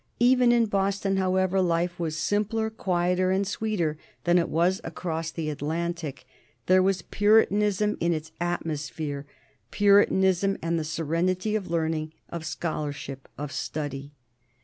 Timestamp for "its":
8.11-8.31